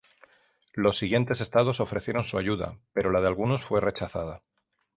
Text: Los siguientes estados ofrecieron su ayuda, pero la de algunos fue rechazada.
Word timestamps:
Los 0.73 0.97
siguientes 0.97 1.41
estados 1.41 1.79
ofrecieron 1.79 2.25
su 2.25 2.39
ayuda, 2.39 2.75
pero 2.91 3.11
la 3.11 3.21
de 3.21 3.27
algunos 3.27 3.63
fue 3.63 3.81
rechazada. 3.81 4.41